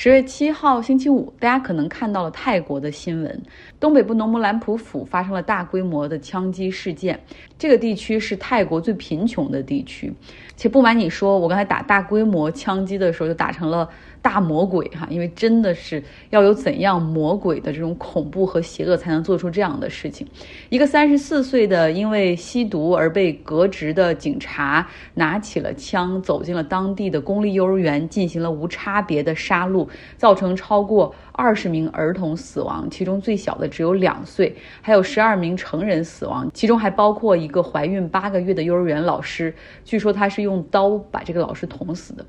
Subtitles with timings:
[0.00, 3.42] 十月七号星期五，大家可能看到了泰国的新闻，
[3.80, 7.18] 东北部农木兰普府发生了大规模的枪击事件。
[7.58, 10.14] 这个地区是泰国最贫穷的地区，
[10.54, 13.90] 且不瞒你说，我刚才打大规模枪击的时候就打成了。
[14.20, 20.26] 大魔鬼哈，因为真的是要有怎样魔鬼的这种恐怖和邪恶，才能做出这样的事情。
[20.68, 39.54] 一个三十四岁的因为吸毒而被革职的警察，拿起了枪，走进了当地的公立幼儿园，进行了无差别的杀戮，造成超过二十名儿童死亡，其中最小的只有两岁，还有十二名成人死亡，其中还包括一个怀孕八个月的幼儿园老师。
[39.84, 42.24] 据说他是用刀把这个老师捅死的。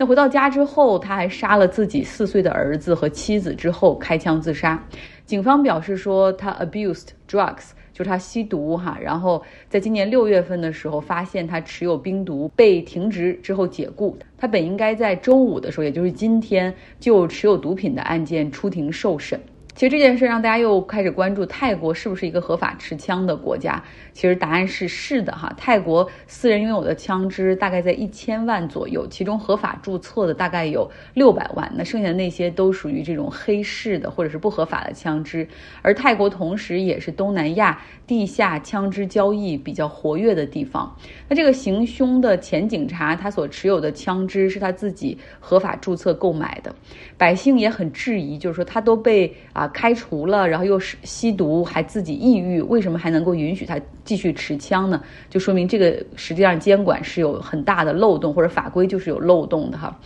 [0.00, 4.82] 那回到家之后，他还杀了自己四岁的儿子和妻子，之后开枪自杀。
[5.24, 8.98] 警方表示说，他 abused drugs，就是他吸毒哈。
[9.00, 14.16] 然后在今年六月份的时候，发现他持有冰毒，被停职之后解雇。
[14.38, 19.38] 他本应该在周五的时候，也就是今天，就持有毒品的案件出庭受审。
[19.78, 23.80] 其实这件事让大家又开始关注泰国是不是一个合法持枪的国家。
[24.12, 25.54] 其实答案是是的哈。
[25.56, 35.46] 泰国私人拥有的枪支大概在一千万左右，其中合法注册的大概有六百万，那剩下的那些都属于这种黑市的或者是不合法的枪支。
[35.80, 40.92] 而泰国同时也是东南亚地下枪支交易比较活跃的地方。
[41.28, 46.74] 那这个行凶的前警察他所持有的枪支是他自己合法注册购买的，
[47.16, 49.67] 百姓也很质疑，就是说他都被啊。
[49.68, 55.02] 开除了，然后又是吸毒，还自己抑郁，为什么还能够允许他继续持枪呢？
[55.28, 60.00] 就说明这个实际上监管是有很大的漏洞，或者法规就是有漏洞的哈。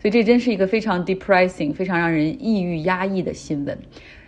[0.00, 3.78] 所以这真是一个非常 depressing、非常让人抑郁压抑的新闻。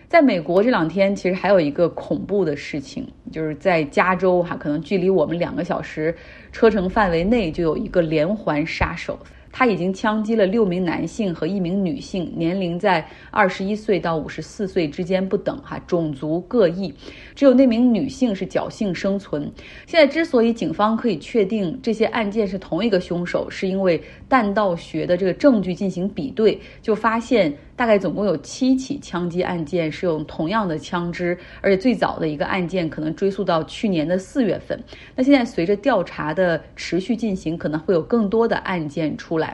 [0.08, 6.14] 在美国这两天，其实还有一个恐怖的事情，就是在加州哈，可能距离我们两个小时
[6.52, 9.18] 车程范围内就有一个连环杀手。
[9.58, 16.92] 他已经枪击了六名男性和一名女性，年龄在二十一岁到五十四岁之间不等，哈，种族各异，
[17.34, 19.50] 只有那名女性是侥幸生存。
[19.86, 27.50] 现在之所以警方可以确定这些案件是同一个凶手，是因为弹道学的这个证据进行比对，就发现。
[27.76, 34.82] 大概总共有七起枪击案件是用同样的枪支，而且最早的一个案件可能追溯到去年的四月份。
[35.14, 39.45] 那现在随着调查的持续进行，可能会有更多的案件出来。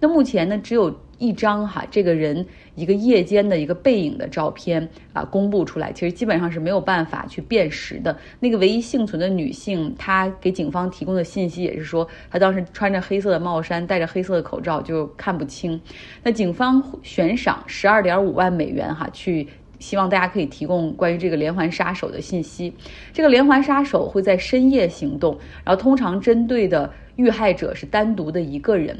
[0.00, 0.94] 那目前呢，只有。
[1.20, 8.16] 一张哈，这个人一个夜间的一个背影的照片啊，公布出来，其实基本上是没有办法去辨识的。
[8.38, 15.80] 那个唯一幸存的女性，她给警方提供的信息也是说，她当时穿着黑色的帽衫，戴着黑色的口罩，就看不清。
[16.22, 19.48] 那警方悬赏十二点五万美元哈，去
[19.80, 22.72] 希望大家可以提供关于这个连环杀手的信息。
[23.12, 28.96] 这个连环杀手会在深夜行动，然后通常针对的遇害者是单独的一个人。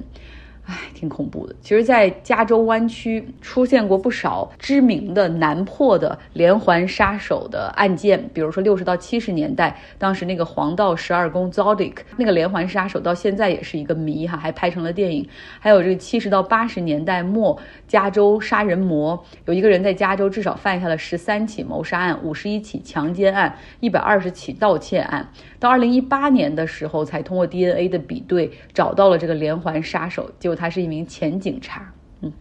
[0.69, 1.55] 唉，挺恐怖的。
[1.62, 15.27] 其实，在加州湾区出现过不少知名的难破的连环杀手的案件，比如说六十到七十年代，当时那个黄道十二宫 Zodiac 那个连环杀手，到现在也是一个谜哈，还拍成了电影。
[15.59, 25.27] 还有这个七十到八十年代末加州杀人魔，有一个人在加州至少犯下了十三起谋杀案、五十一起强奸案、一百二十起盗窃案。
[25.59, 30.55] 到二零一八年的时候，才通过 DNA 的比对找到了这个连环杀手，结果。
[30.55, 31.89] 他是一名前警察，
[32.21, 32.33] 嗯，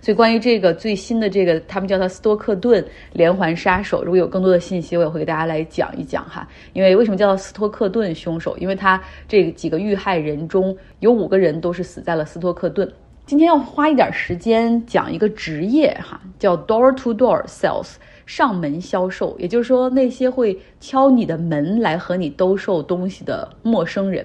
[0.00, 6.46] 所以关于这个最新的这个，他们叫他斯托克顿连环杀手，如果有更多的信息，我也会给大家来讲一讲哈。
[6.72, 8.56] 因为为什么叫做斯托克顿凶手？
[8.58, 12.88] 因为他这几个遇害人中有五个人都是死在了斯托克顿。
[13.26, 17.94] 今天要花一点时间讲一个职业哈，叫 door to door sales。
[18.30, 24.24] 上门销售，也就是说，那些会敲你的门来和你兜售东西的陌生人，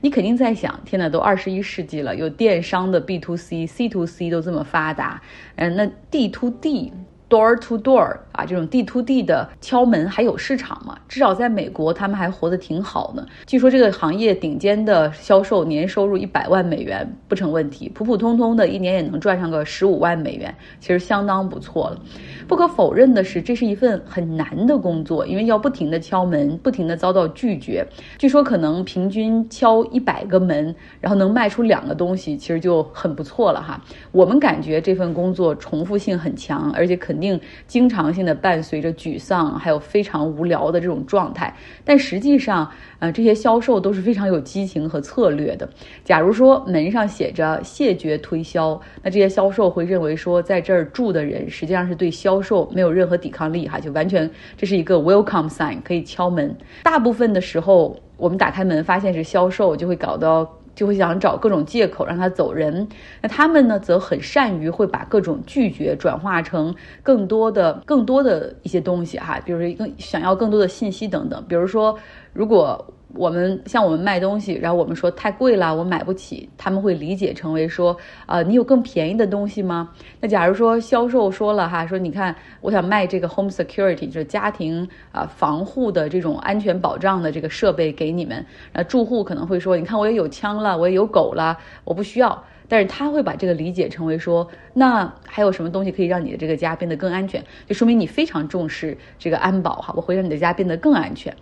[0.00, 5.22] 你肯定在想：天哪，都二十一世纪了，有电商的 B to C、C to C 都这么发达，
[5.54, 6.92] 嗯，那 D to D。
[7.34, 10.96] Door to door 啊，这种 D to D 的敲门还有市场吗？
[11.08, 13.26] 至少在美国，他们还活得挺好呢。
[13.44, 22.00] 据说这个行业顶尖的销售年收入一百万美元不成问题，普普通通的一年也能赚上个十五万美元，其实相当不错了。
[22.46, 27.84] 不可否认的是，这是一份很难的工作，因为要不停的敲门，不停的遭到拒绝。
[28.16, 33.82] 据说可能平均敲一百个门，然后能卖出两个东西，其实就很不错了哈。
[34.12, 37.23] 我们感觉这份工作重复性很强，而且肯定。
[37.24, 41.54] 并经常性的伴随着沮丧，还有非常无聊的这种状态。
[41.82, 45.66] 但实际上，呃，这些销售都是非常有激情和策略的。
[46.04, 56.54] 假如说门上写着谢绝推销，那这些销售会认为说，在这儿住的人实际上是对销售没有任何抵抗力，哈，就完全这是一个 welcome sign，可以敲门。
[56.82, 60.46] 大部分的时候，我们打开门发现是销售，就会搞到。
[60.74, 62.88] 就会想找各种借口让他走人。
[63.20, 71.44] 那他们呢，则很善于会把各种拒绝转化成更多的、更多的一些东西哈，比如说更想要更多的信息等等。
[71.48, 71.98] 比如说，
[72.32, 77.96] 如果我们像我们卖东西，然后我们说太贵了，我买不起，他们会理解成为说，
[78.26, 79.90] 呃，你有更便宜的东西吗？
[80.20, 92.44] 那假如说销售说了哈，说你看，我想卖这个 home security，就是家庭啊防护的这种安全保障的这个设备给你们，那住户可能会说，你看我也有枪了，我也有狗了，我不需要。
[92.66, 97.44] 但是他会把这个理解成为说，那还有什么东西可以让你的这个家变得更安全？
[97.66, 101.32] 就说明你非常重视这个安保哈，我会让你的家变得更安全。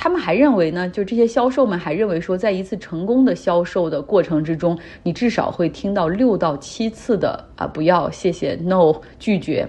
[0.00, 9.68] 他们还认为呢，就这些销售们还认为说，在一次成功的销售的过程之中，你至少会听到六到七次的啊，不要，谢谢，no，拒绝。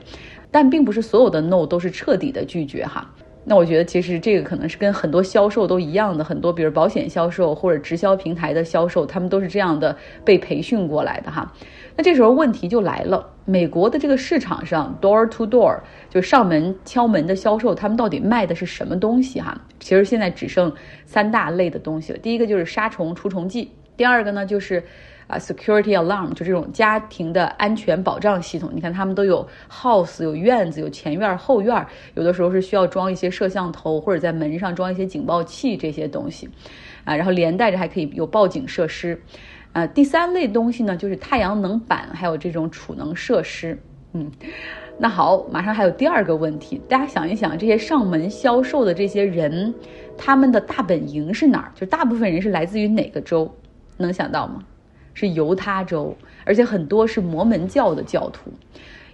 [0.51, 3.11] 但并不是所有的 no 都是彻底的拒绝哈。
[3.49, 11.51] 那我觉得其实这个可能是跟很多销售都一样的，很多比如保险销售或者直销平台的销售，他们都是这样的被培训过来的哈。
[11.95, 15.79] 那这时候问题就来了，美国的这个市场上 door to door
[16.11, 19.59] 就上门敲门的销售，他们到底卖的是什么东西哈？
[19.79, 20.71] 其实现在只剩
[21.07, 24.83] 三大类的东西了，第一个就是杀虫除虫剂，第二个呢就是。
[25.29, 31.85] 啊，security alarm 就这种家庭的安全保障系统，你看他们都有 house 有院子有前院后院，
[32.15, 36.49] 有的时候是需要装一些摄像头或者在门上装一些警报器这些东西，
[37.03, 39.21] 啊，然后连带着还可以有报警设施，
[39.71, 43.79] 啊，第三类东西呢就是太阳能板还有这种储能设施，
[44.13, 44.31] 嗯，
[44.97, 49.75] 那好，马上还有第二个问题，大家想一想，这些上门销售的这些人，
[50.17, 51.71] 他们的大本营是哪儿？
[51.75, 53.55] 就大部分人是来自于哪个州？
[53.97, 54.63] 能想到吗？
[55.19, 58.53] 是犹他州，而且很多是摩门教的教徒。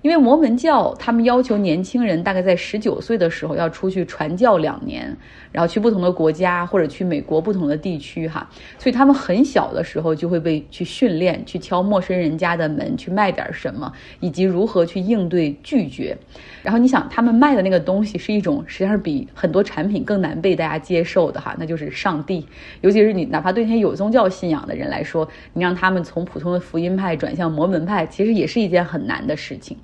[0.06, 5.18] 因为摩门教，他们要求年轻人大概在十九岁的时候要出去传教两年，
[5.52, 8.48] 然后去不同的国家或者去美国不同的地区哈，
[8.78, 16.16] 所以他们很小的时候就会被去训练，去敲陌生人家的门，去卖点什么，以及如何去应对拒绝。
[16.62, 22.46] 然后你想，他们卖的那个东西是一种实际上比很多产品更难被大家接受的哈，那就是上帝。
[22.82, 29.76] 尤其是你哪怕对那些有宗教信仰的人来说，你让他们从普通的福音派转向摩门派，其实也是一件很难的事情。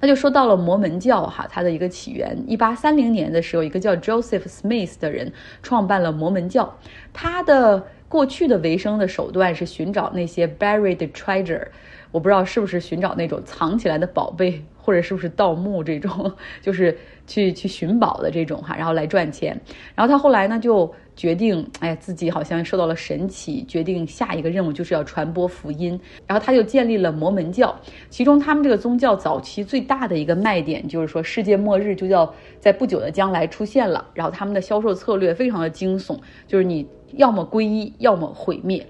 [0.00, 2.36] 那就说到了摩门教哈，它的一个起源。
[2.46, 5.32] 一八三零年的时候，一个叫 Joseph Smith 的人
[5.62, 6.78] 创办了摩门教。
[7.12, 11.68] 他的过去的维生的手段是寻找那些 buried treasure，
[12.12, 14.64] 我不知道是不是寻找那种藏起来的宝贝。
[14.86, 16.96] 或者是不是盗墓这种， 就是
[17.26, 19.60] 去去寻宝的这种哈，然后来赚钱。
[19.96, 26.00] 然后他后来呢就决定，哎呀，自己好像受到了神启，决定下一个任务就是要传播福音。
[26.24, 27.76] 然后他就建立了摩门教，
[28.08, 34.06] 其中他们这个宗教早期最大的一个卖点就是说世界末日就要在不久的将来出现了。
[34.14, 36.16] 然后他们的销售策略非常的惊悚，
[36.46, 38.86] 就是你要么皈依，要么毁灭。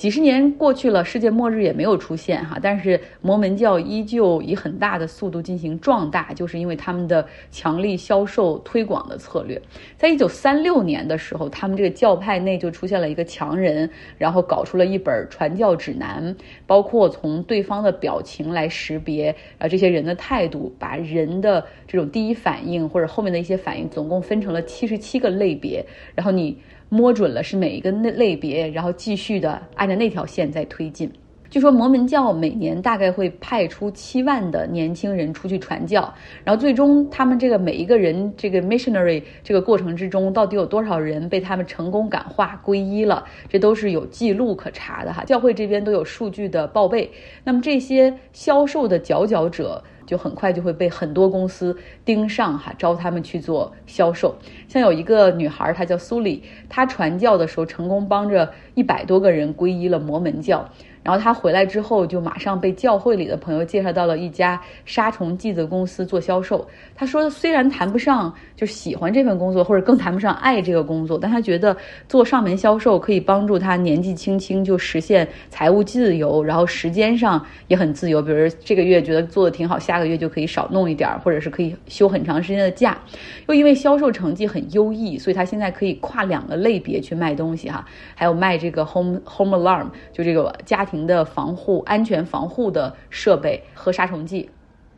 [0.00, 9.60] 几十年过去了，世界末日也没有出现哈，但是摩门教依旧以很大的速度进行壮大，就是因为他们的强力销售推广的策略。
[9.98, 16.34] 在一九三六年的时候，他们这个教派内就出现了一个强人，然后搞出了一本传教指南，
[16.66, 26.56] 包括从对方的表情来识别啊这些人的态度，把人的这种第一反应或者后面的一些反应，总共分成了七十七个类别，然后你。
[26.90, 31.10] 摸准了是每一个类类别，然后继续的按照那条线在推进。
[31.48, 36.12] 据说摩门教每年大概会派出七万的年轻人出去传教，
[36.44, 45.24] 然后最终他们这个每一个人这个 missionary 这个过程之中，到底有多少人被他们成功感化皈依了，这都是有记录可查的哈。
[45.24, 47.10] 教会这边都有数据的报备。
[47.42, 49.82] 那么这些销售的佼佼者。
[50.10, 54.34] 就很快就会被很多公司盯上哈，招他们去做销售。
[54.66, 60.68] 像有一个女孩，她叫苏里，她传教的时候成功帮着一百多个人皈依了摩门教。
[61.02, 66.66] 然后他回来之后，就马上被教会里的朋友介绍到了一家杀虫剂的公司做销售。
[66.94, 71.74] 他说，虽然谈不上就喜欢这份工作，或者更谈不上爱这个工作，但他觉得
[72.06, 78.20] 做上门销售可以帮助他年纪轻轻就实现财务自由，然后时间上也很自由。
[78.20, 82.98] 比如这个月觉得做的挺好，下个月就可以少弄一点，或者是可以休很长时间的假。
[83.46, 91.06] 又因为销售成绩很优异，所以他现在可以跨两个类别去卖东西哈，还有卖这个 home home alarm，就这个家庭。
[91.06, 94.50] 的防护、安全防护的设备和杀虫剂。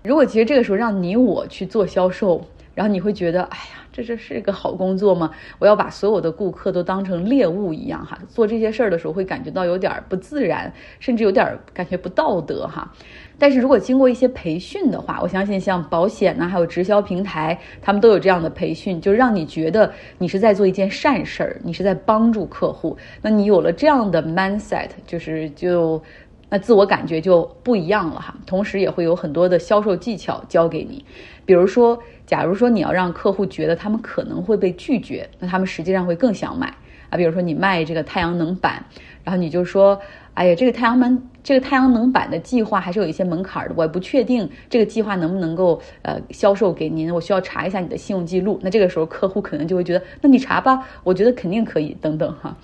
[0.03, 2.43] 如果其实这个时候让你我去做销售，
[2.75, 5.31] 然后你会觉得，哎呀，这这是个好工作吗？
[5.59, 12.91] 我要把所有的顾客都当成猎物一样哈，做这些事儿的时候会感觉到有点不自然，甚至有点感觉不道德哈。
[13.39, 22.97] 但是如果经过一些培训的话，我相信像保险呢，还有直销平台，他们都有这样的培训，就让你觉得你是在做一件善事儿，你是在帮助客户。
[23.21, 26.03] 那你有了这样的 mindset，就是就。
[26.53, 31.03] 那自我感觉就不一样了哈，同时也会有很多的销售技巧教给你，
[31.47, 36.67] 比如说，假如说你要让客户觉得他们可能会被拒绝，那他们实际上会更想买
[37.09, 37.17] 啊。
[37.17, 38.85] 比如说你卖这个太阳能板，
[39.25, 39.99] 然后你就说。
[40.35, 48.59] 哎呀，这个太阳能这个太阳能板的计划还是有一些门槛的，我也不确定这个计划能不能够呃销售给您，我需要查一下你的信用记录。
[48.63, 52.57] 那这个时候客户可能就会觉得，那你查吧，我觉得肯定可以，等等哈。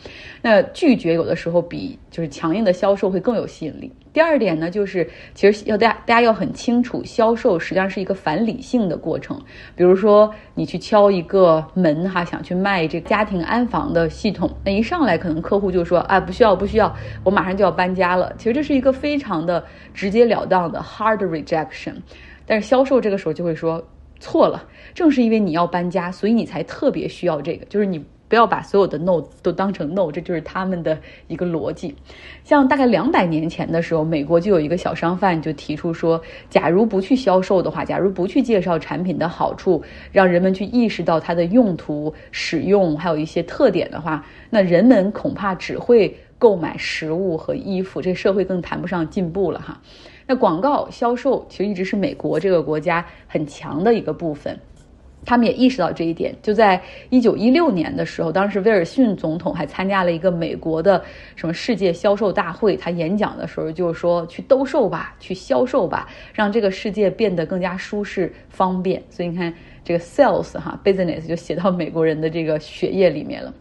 [0.43, 3.93] 那拒绝有的时候比就是强硬的销售会更有吸引力。
[4.11, 9.39] 第二点呢，就是其实要大家大家要很清楚，销售实际上是一个反理性的过程。
[9.77, 16.93] 比如说你去敲一个门哈，想去卖这个家庭安防的系统，那一上来可能客户就说，啊，不需要不需要，
[17.23, 18.33] 我马上就要搬家了。
[18.39, 21.95] 其实这是一个非常的直截了当的 hard rejection。
[22.47, 23.83] 但是销售这个时候就会说，
[24.21, 28.05] 错了，正是因为你要搬家，所以你才特别需要这个，就是你。
[28.31, 30.99] 不要把所有的 no 都当成 no，这就是他们的
[31.29, 31.95] 一个逻辑。
[32.45, 36.21] 像大概两百年前的时候，美国就有一个小商贩就提出说，
[36.51, 39.83] 假如不去销售的话，假如不去介绍产品的好处，
[40.13, 49.81] 让人们去意识到它的用途、使用还有一些特点的话，那人们恐怕只会购买食物和衣服，这社会更谈不上进步了哈。
[50.27, 54.59] 那广告销售其实一直是美国这个国家很强的一个部分。
[55.25, 56.81] 他们也意识到这一点，就在
[57.11, 61.03] 一九一六年的时候，当时威尔逊总统还参加了一个美国的
[61.35, 69.53] 什么世界销售大会，他演讲的时候就是说：“去兜售吧，去销售吧，让这个世界变得更加舒适方便。”所以你看，
[69.85, 73.53] 这个 sales 哈 business 就写到美国人的这个血液里面了。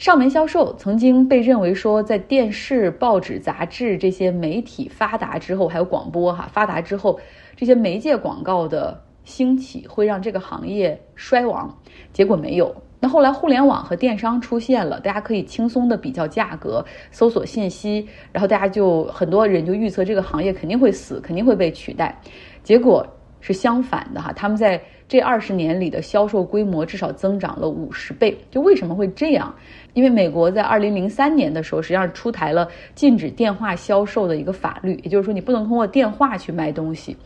[0.00, 7.20] 上门销售曾经被认为说，在电视、报纸、杂志这些媒体发达之后，还有广播哈发达之后，
[7.54, 8.98] 这些媒介广告的。
[9.22, 11.78] 兴起会让这个行业衰亡，
[12.12, 12.74] 结果没有。
[12.98, 22.18] 那后来互联网和电商出现了，大家可以轻松的比较价格、搜索信息，然后大家就很多人就预测这个行业肯定会死，肯定会被取代。
[22.64, 23.06] 结果
[23.40, 24.80] 是相反的哈，他们在
[25.10, 28.38] 这二十年里的销售规模至少增长了五十倍。
[28.48, 29.52] 就为什么会这样？
[29.92, 37.16] 因为美国在二零零三年的时候，实际上出台了禁止电话销售的一个法律，也就是说你不能通过电话去卖东西。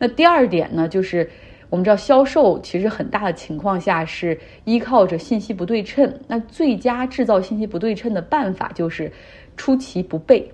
[0.00, 1.30] 那第二点呢，就是
[1.70, 6.12] 我们知道销售其实很大的情况下是依靠着信息不对称。
[6.26, 9.12] 那最佳制造信息不对称的办法就是
[9.56, 10.50] 出其不备。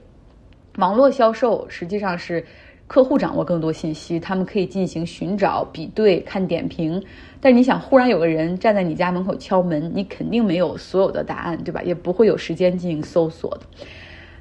[0.76, 2.44] 网络销售实际上是
[2.86, 7.02] 客户掌握更多信息，他们可以进行寻找、比对、看点评。
[7.40, 11.82] 但是你想，忽然有个人站在你家门口敲门，你肯定没有所有的答案，对吧？
[11.82, 13.60] 也不会有时间进行搜索的。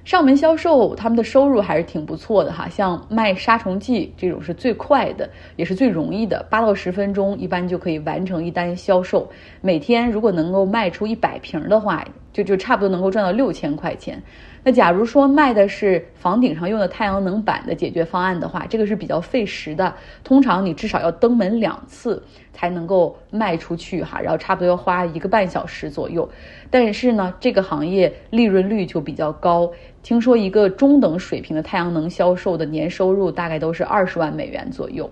[0.06, 2.68] 上门销售，他们的收入还是挺不错的哈。
[2.68, 9.30] 像卖杀虫剂这种是最快的，也是最容易的，八到十分钟一般就可以完成一单销售。
[9.62, 14.22] 每天如果能够卖出一百瓶的话，就就差不多能够赚到六千块钱。
[14.66, 22.24] 那假如说卖的是房顶上用的太阳能板的解决方案的话，这个是比较费时的，通常你至少要登门两次
[22.54, 26.28] 才能够卖出去哈，然后差不多要花一个半小时左右。
[26.70, 29.70] 但是呢，这个行业利润率就比较高，
[30.02, 35.10] 听说一个中等水平的太阳能销售的年收入大概都是二十万美元左右。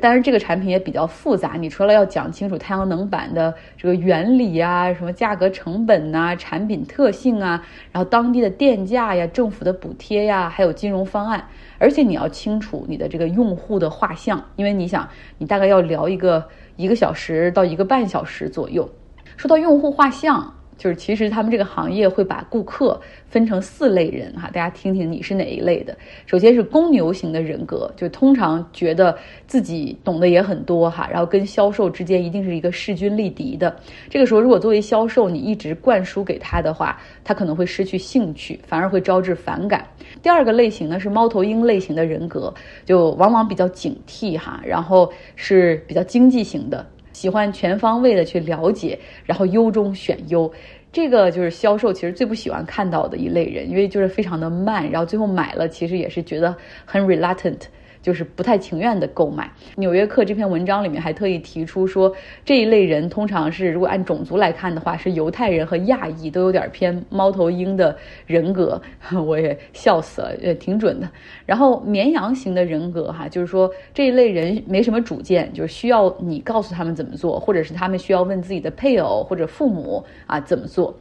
[0.00, 7.62] 但是这个产品也比较复杂，你除了要讲清楚太阳能板的这个原理啊，什么价格成本呐，产品特性啊，
[7.92, 11.44] 然后当地的电价呀，政府的补贴呀，还有金融方案，
[11.78, 18.88] 而且你要清楚你的这个用户的画像，因为你想，你大概要聊一个一个小时到一个半小时左右。
[19.36, 20.54] 说到用户画像。
[20.78, 25.94] 就是其实他们这个行业会把顾客分成四类人哈，大家听听你是哪一类的？
[26.24, 33.76] 首先是公牛型的人格，就通常觉得自己懂得也很多哈，然后跟销售之间一定是一个势均力敌的。
[34.08, 39.84] 这个时候，如果作为销售你一直灌输给他的话，他可能会失去兴趣，反而会招致反感。
[40.22, 42.54] 第二个类型呢是猫头鹰类型的人格，
[42.84, 46.86] 就往往比较警惕哈，然后是比较经济型的。
[47.18, 50.48] 喜欢全方位的去了解，然后优中选优，
[50.92, 57.58] 这个就是销售其实最不喜欢看到的一类人，因为就是非常的慢，然后最后买了其实也是觉得很 reluctant，
[58.02, 59.44] 就是不太情愿的购买。
[59.76, 62.14] 《纽约客》这篇文章里面还特意提出说，
[62.44, 68.80] 这一类人通常是如果按种族来看的话，是犹太人和亚裔都有点偏猫头鹰的人格。
[69.26, 71.08] 我也笑死了，也挺准的。
[71.46, 80.94] 然后绵羊型的人格哈，就是说这一类人没什么主见，就是需要你告诉他们怎么做，或者是他们需要问自己的配偶或者父母啊怎么做。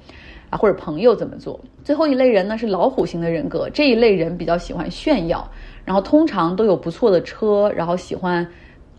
[0.49, 1.59] 啊，或者朋友怎么做？
[1.83, 5.49] 最后一类人呢是老虎型的人格，这一类人比较喜欢炫耀，
[5.83, 8.47] 然后通常都有不错的车，然后喜欢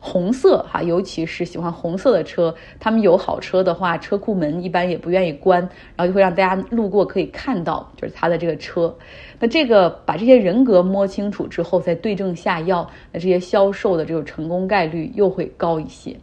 [0.01, 2.55] 红色哈，尤其是喜欢红色的车。
[2.79, 5.61] 他们有好车的话，车库门一般也不愿意关，
[5.97, 8.95] 然后就会让大家路过可以看到，就是他的这个车。
[9.41, 16.17] 那这个把这些人格摸清楚之后，再对症下药，那这些销售的这种成功概率又会高一些。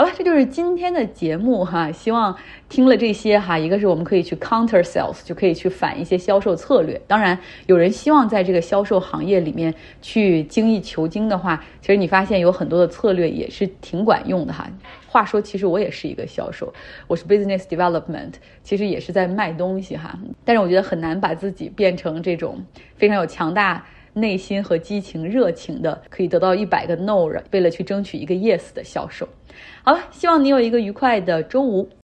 [0.00, 1.92] 好了，这就是今天的节目哈。
[1.92, 2.34] 希望
[2.70, 6.98] 听了这些哈，一个是我们可以去 counter sales，就可以去反一些销售策略。
[7.06, 14.66] 当然，有人希望在这个销售行业里面去精益求精的话，其实你发现有很多的策略也是挺管用的哈。
[15.06, 16.72] 话说，其实我也是一个销售，
[17.06, 20.18] 我是 business development，其实也是在卖东西哈。
[20.46, 22.64] 但是我觉得很难把自己变成这种
[22.96, 29.28] 非常有强大内心和激情、热情的，可以得到一百个 no，为了去争取一个 yes 的销售。
[29.82, 31.90] 好了，希望你有一个愉快的周五。